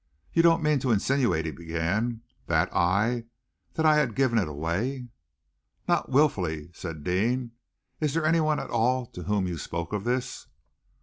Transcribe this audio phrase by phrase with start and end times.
[0.33, 3.25] "You don't mean to insinuate," he began, "that I
[3.73, 5.09] that I had given it away?"
[5.87, 7.51] "Not wilfully," answered Deane.
[7.99, 10.47] "Is there anyone at all to whom you spoke of this?"